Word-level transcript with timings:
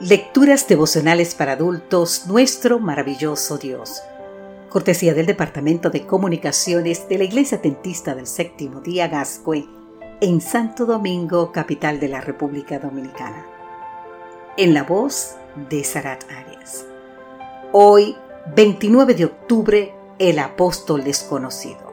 Lecturas 0.00 0.66
devocionales 0.66 1.34
para 1.34 1.52
adultos, 1.52 2.26
nuestro 2.26 2.78
maravilloso 2.78 3.58
Dios. 3.58 4.00
Cortesía 4.70 5.12
del 5.12 5.26
Departamento 5.26 5.90
de 5.90 6.06
Comunicaciones 6.06 7.06
de 7.06 7.18
la 7.18 7.24
Iglesia 7.24 7.60
Tentista 7.60 8.14
del 8.14 8.26
Séptimo 8.26 8.80
Día 8.80 9.08
Gascue, 9.08 9.68
en 10.22 10.40
Santo 10.40 10.86
Domingo, 10.86 11.52
capital 11.52 12.00
de 12.00 12.08
la 12.08 12.22
República 12.22 12.78
Dominicana. 12.78 13.44
En 14.56 14.72
la 14.72 14.84
voz 14.84 15.34
de 15.68 15.84
Sarat 15.84 16.24
Arias. 16.30 16.86
Hoy, 17.72 18.16
29 18.56 19.14
de 19.14 19.26
octubre, 19.26 19.94
el 20.18 20.38
apóstol 20.38 21.04
desconocido. 21.04 21.92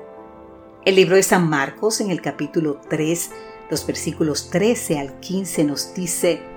El 0.86 0.96
libro 0.96 1.18
de 1.18 1.24
San 1.24 1.50
Marcos, 1.50 2.00
en 2.00 2.10
el 2.10 2.22
capítulo 2.22 2.80
3, 2.88 3.32
los 3.70 3.86
versículos 3.86 4.50
13 4.50 4.98
al 4.98 5.20
15, 5.20 5.66
nos 5.66 5.94
dice, 5.94 6.57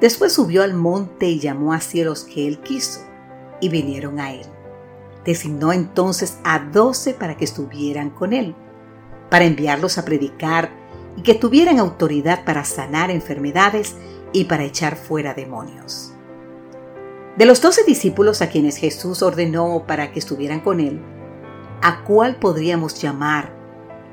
Después 0.00 0.32
subió 0.32 0.62
al 0.62 0.74
monte 0.74 1.26
y 1.26 1.38
llamó 1.38 1.72
a 1.72 1.80
cielos 1.80 2.24
que 2.24 2.48
él 2.48 2.60
quiso, 2.60 3.00
y 3.60 3.68
vinieron 3.68 4.18
a 4.18 4.32
él. 4.32 4.46
Designó 5.24 5.72
entonces 5.72 6.38
a 6.42 6.58
doce 6.58 7.12
para 7.12 7.36
que 7.36 7.44
estuvieran 7.44 8.10
con 8.10 8.32
él, 8.32 8.54
para 9.28 9.44
enviarlos 9.44 9.98
a 9.98 10.04
predicar 10.04 10.70
y 11.16 11.22
que 11.22 11.34
tuvieran 11.34 11.78
autoridad 11.78 12.44
para 12.44 12.64
sanar 12.64 13.10
enfermedades 13.10 13.96
y 14.32 14.44
para 14.44 14.64
echar 14.64 14.96
fuera 14.96 15.34
demonios. 15.34 16.12
De 17.36 17.44
los 17.44 17.60
doce 17.60 17.84
discípulos 17.84 18.42
a 18.42 18.48
quienes 18.48 18.76
Jesús 18.76 19.22
ordenó 19.22 19.84
para 19.86 20.12
que 20.12 20.18
estuvieran 20.18 20.60
con 20.60 20.80
él, 20.80 21.00
¿a 21.82 22.04
cuál 22.04 22.36
podríamos 22.36 23.00
llamar 23.00 23.52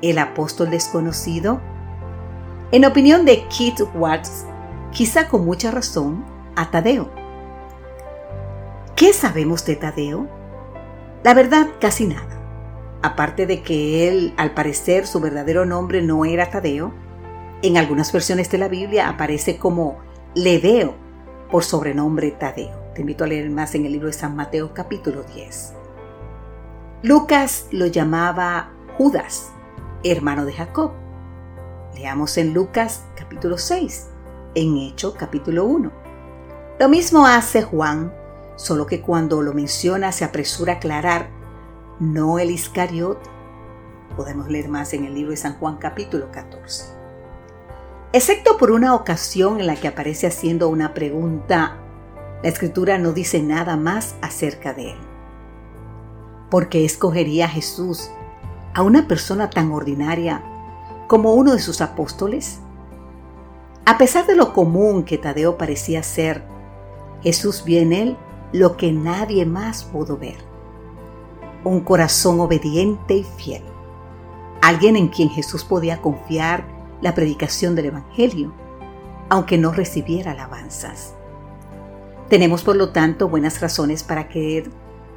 el 0.02 0.18
apóstol 0.18 0.70
desconocido? 0.70 1.60
En 2.72 2.84
opinión 2.84 3.24
de 3.24 3.44
Keith 3.48 3.80
Watts, 3.94 4.44
quizá 4.92 5.28
con 5.28 5.44
mucha 5.44 5.70
razón, 5.70 6.24
a 6.56 6.70
Tadeo. 6.70 7.10
¿Qué 8.96 9.12
sabemos 9.12 9.64
de 9.64 9.76
Tadeo? 9.76 10.28
La 11.22 11.34
verdad, 11.34 11.68
casi 11.80 12.06
nada. 12.06 12.26
Aparte 13.02 13.46
de 13.46 13.62
que 13.62 14.08
él, 14.08 14.34
al 14.36 14.54
parecer, 14.54 15.06
su 15.06 15.20
verdadero 15.20 15.64
nombre 15.66 16.02
no 16.02 16.24
era 16.24 16.50
Tadeo, 16.50 16.92
en 17.62 17.76
algunas 17.76 18.12
versiones 18.12 18.50
de 18.50 18.58
la 18.58 18.68
Biblia 18.68 19.08
aparece 19.08 19.56
como 19.56 19.98
Leveo 20.34 20.94
por 21.50 21.64
sobrenombre 21.64 22.32
Tadeo. 22.32 22.76
Te 22.94 23.02
invito 23.02 23.24
a 23.24 23.28
leer 23.28 23.50
más 23.50 23.74
en 23.74 23.86
el 23.86 23.92
libro 23.92 24.08
de 24.08 24.14
San 24.14 24.34
Mateo 24.34 24.74
capítulo 24.74 25.22
10. 25.22 25.74
Lucas 27.02 27.68
lo 27.70 27.86
llamaba 27.86 28.72
Judas, 28.96 29.52
hermano 30.02 30.44
de 30.44 30.52
Jacob. 30.52 30.92
Leamos 31.94 32.36
en 32.36 32.52
Lucas 32.52 33.04
capítulo 33.16 33.58
6 33.58 34.08
en 34.54 34.76
Hecho 34.76 35.14
capítulo 35.14 35.64
1. 35.64 35.90
Lo 36.78 36.88
mismo 36.88 37.26
hace 37.26 37.62
Juan, 37.62 38.12
solo 38.56 38.86
que 38.86 39.00
cuando 39.00 39.42
lo 39.42 39.52
menciona 39.52 40.12
se 40.12 40.24
apresura 40.24 40.74
a 40.74 40.76
aclarar, 40.76 41.28
no 42.00 42.38
el 42.38 42.50
Iscariot. 42.50 43.18
Podemos 44.16 44.48
leer 44.48 44.68
más 44.68 44.92
en 44.94 45.04
el 45.04 45.14
libro 45.14 45.30
de 45.30 45.36
San 45.36 45.58
Juan 45.58 45.76
capítulo 45.76 46.30
14. 46.32 46.86
Excepto 48.12 48.56
por 48.56 48.70
una 48.70 48.94
ocasión 48.94 49.60
en 49.60 49.66
la 49.66 49.76
que 49.76 49.88
aparece 49.88 50.26
haciendo 50.26 50.68
una 50.68 50.94
pregunta, 50.94 51.76
la 52.42 52.48
escritura 52.48 52.98
no 52.98 53.12
dice 53.12 53.42
nada 53.42 53.76
más 53.76 54.14
acerca 54.22 54.72
de 54.72 54.92
él. 54.92 54.98
¿Por 56.50 56.68
qué 56.68 56.84
escogería 56.84 57.46
a 57.46 57.48
Jesús 57.48 58.10
a 58.74 58.82
una 58.82 59.06
persona 59.08 59.50
tan 59.50 59.72
ordinaria 59.72 60.42
como 61.06 61.34
uno 61.34 61.52
de 61.52 61.58
sus 61.58 61.80
apóstoles? 61.80 62.60
A 63.88 63.96
pesar 63.96 64.26
de 64.26 64.36
lo 64.36 64.52
común 64.52 65.02
que 65.02 65.16
Tadeo 65.16 65.56
parecía 65.56 66.02
ser, 66.02 66.44
Jesús 67.22 67.64
vio 67.64 67.80
en 67.80 67.94
él 67.94 68.18
lo 68.52 68.76
que 68.76 68.92
nadie 68.92 69.46
más 69.46 69.82
pudo 69.84 70.18
ver. 70.18 70.36
Un 71.64 71.80
corazón 71.80 72.38
obediente 72.38 73.14
y 73.14 73.24
fiel. 73.24 73.62
Alguien 74.60 74.94
en 74.94 75.08
quien 75.08 75.30
Jesús 75.30 75.64
podía 75.64 76.02
confiar 76.02 76.66
la 77.00 77.14
predicación 77.14 77.74
del 77.74 77.86
Evangelio, 77.86 78.52
aunque 79.30 79.56
no 79.56 79.72
recibiera 79.72 80.32
alabanzas. 80.32 81.14
Tenemos 82.28 82.64
por 82.64 82.76
lo 82.76 82.90
tanto 82.90 83.30
buenas 83.30 83.58
razones 83.62 84.02
para 84.02 84.28
creer 84.28 84.68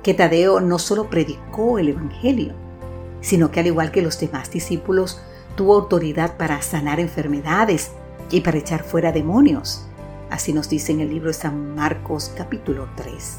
que 0.01 0.13
Tadeo 0.13 0.61
no 0.61 0.79
solo 0.79 1.09
predicó 1.09 1.77
el 1.77 1.89
Evangelio, 1.89 2.53
sino 3.19 3.51
que 3.51 3.59
al 3.59 3.67
igual 3.67 3.91
que 3.91 4.01
los 4.01 4.17
demás 4.17 4.49
discípulos, 4.49 5.21
tuvo 5.57 5.75
autoridad 5.75 6.37
para 6.37 6.61
sanar 6.61 7.01
enfermedades 7.01 7.91
y 8.31 8.41
para 8.41 8.57
echar 8.57 8.83
fuera 8.83 9.11
demonios. 9.11 9.85
Así 10.29 10.53
nos 10.53 10.69
dice 10.69 10.93
en 10.93 11.01
el 11.01 11.09
libro 11.09 11.27
de 11.27 11.33
San 11.33 11.75
Marcos 11.75 12.31
capítulo 12.35 12.87
3. 12.95 13.37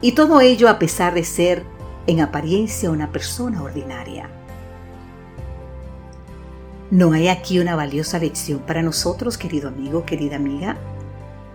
Y 0.00 0.12
todo 0.12 0.40
ello 0.40 0.68
a 0.68 0.78
pesar 0.78 1.14
de 1.14 1.24
ser 1.24 1.64
en 2.06 2.20
apariencia 2.20 2.90
una 2.90 3.10
persona 3.12 3.62
ordinaria. 3.62 4.28
¿No 6.90 7.12
hay 7.12 7.28
aquí 7.28 7.58
una 7.58 7.74
valiosa 7.74 8.18
lección 8.18 8.60
para 8.60 8.82
nosotros, 8.82 9.38
querido 9.38 9.68
amigo, 9.68 10.04
querida 10.04 10.36
amiga? 10.36 10.76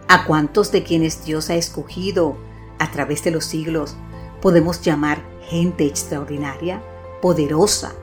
¿A 0.08 0.26
cuántos 0.26 0.72
de 0.72 0.84
quienes 0.84 1.24
Dios 1.24 1.50
ha 1.50 1.56
escogido 1.56 2.36
a 2.80 2.92
través 2.92 3.24
de 3.24 3.32
los 3.32 3.46
siglos 3.46 3.96
podemos 4.42 4.82
llamar 4.82 5.22
gente 5.48 5.86
extraordinaria, 5.86 6.82
poderosa 7.22 7.94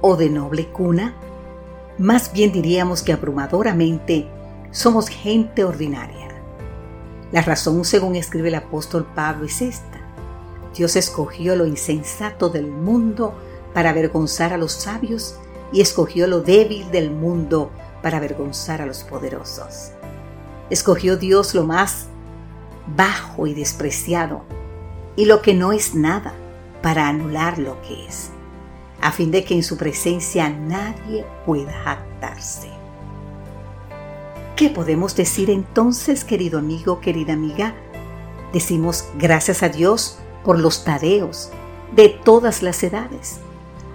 o 0.00 0.16
de 0.16 0.30
noble 0.30 0.68
cuna? 0.68 1.14
Más 1.98 2.32
bien 2.32 2.52
diríamos 2.52 3.02
que 3.02 3.12
abrumadoramente 3.12 4.28
somos 4.70 5.08
gente 5.08 5.64
ordinaria. 5.64 6.28
La 7.32 7.42
razón, 7.42 7.84
según 7.84 8.14
escribe 8.14 8.48
el 8.48 8.54
apóstol 8.54 9.04
Pablo, 9.16 9.46
es 9.46 9.60
esta. 9.60 9.98
Dios 10.76 10.94
escogió 10.94 11.56
lo 11.56 11.66
insensato 11.66 12.50
del 12.50 12.68
mundo 12.68 13.34
para 13.74 13.90
avergonzar 13.90 14.52
a 14.52 14.58
los 14.58 14.72
sabios 14.72 15.40
y 15.72 15.80
escogió 15.80 16.28
lo 16.28 16.40
débil 16.40 16.88
del 16.92 17.10
mundo 17.10 17.72
para 18.00 18.18
avergonzar 18.18 18.80
a 18.80 18.86
los 18.86 19.02
poderosos. 19.02 19.90
Escogió 20.70 21.16
Dios 21.16 21.52
lo 21.52 21.64
más 21.64 22.06
bajo 22.96 23.48
y 23.48 23.54
despreciado 23.54 24.44
y 25.16 25.24
lo 25.24 25.42
que 25.42 25.52
no 25.52 25.72
es 25.72 25.96
nada 25.96 26.32
para 26.80 27.08
anular 27.08 27.58
lo 27.58 27.82
que 27.82 28.06
es 28.06 28.30
a 29.00 29.12
fin 29.12 29.30
de 29.30 29.44
que 29.44 29.54
en 29.54 29.62
su 29.62 29.76
presencia 29.76 30.48
nadie 30.50 31.24
pueda 31.46 31.72
jactarse. 31.72 32.68
¿Qué 34.56 34.70
podemos 34.70 35.14
decir 35.14 35.50
entonces, 35.50 36.24
querido 36.24 36.58
amigo, 36.58 37.00
querida 37.00 37.32
amiga? 37.32 37.74
Decimos 38.52 39.04
gracias 39.16 39.62
a 39.62 39.68
Dios 39.68 40.18
por 40.44 40.58
los 40.58 40.84
tadeos 40.84 41.50
de 41.94 42.08
todas 42.08 42.62
las 42.62 42.82
edades. 42.82 43.38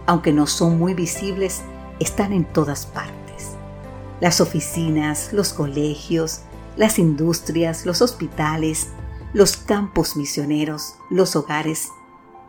Aunque 0.05 0.31
no 0.31 0.47
son 0.47 0.77
muy 0.77 0.93
visibles, 0.93 1.61
están 1.99 2.31
en 2.33 2.45
todas 2.45 2.85
partes. 2.85 3.51
Las 4.21 4.39
oficinas, 4.39 5.33
los 5.33 5.51
colegios, 5.51 6.41
las 6.77 6.97
industrias, 6.97 7.85
los 7.85 8.01
hospitales, 8.01 8.89
los 9.33 9.57
campos 9.57 10.15
misioneros, 10.15 10.95
los 11.09 11.35
hogares. 11.35 11.89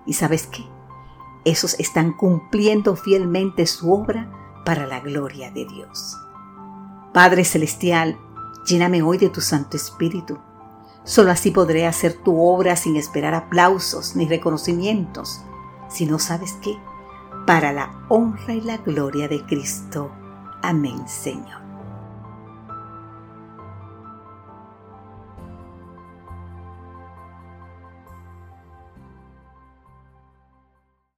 ¿Y 0.07 0.13
sabes 0.13 0.47
qué? 0.47 0.74
Esos 1.45 1.79
están 1.79 2.13
cumpliendo 2.13 2.97
fielmente 2.97 3.67
su 3.67 3.93
obra 3.93 4.31
para 4.65 4.87
la 4.87 5.01
gloria 5.01 5.51
de 5.51 5.67
Dios. 5.67 6.17
Padre 7.13 7.45
Celestial, 7.45 8.19
lléname 8.67 9.03
hoy 9.03 9.19
de 9.19 9.29
tu 9.29 9.41
Santo 9.41 9.77
Espíritu. 9.77 10.39
Solo 11.05 11.31
así 11.31 11.51
podré 11.51 11.87
hacer 11.87 12.15
tu 12.15 12.41
obra 12.43 12.77
sin 12.77 12.97
esperar 12.97 13.35
aplausos 13.35 14.17
ni 14.17 14.27
reconocimientos, 14.27 15.43
si 15.89 16.07
no 16.07 16.19
sabes 16.19 16.57
qué, 16.63 16.77
para 17.47 17.73
la 17.73 18.07
honra 18.09 18.55
y 18.55 18.63
la 18.63 18.79
gloria 18.79 19.29
de 19.29 19.45
Cristo. 19.45 20.11
Amén, 20.63 21.07
Señor. 21.07 21.64